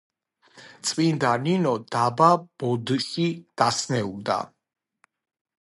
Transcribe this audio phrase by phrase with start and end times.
[0.87, 2.31] წმიდა ნინო დაბა
[2.63, 3.29] ბოდში
[3.61, 4.43] დასნეულდა.